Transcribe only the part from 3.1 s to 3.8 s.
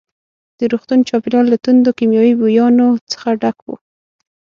څخه ډک وو.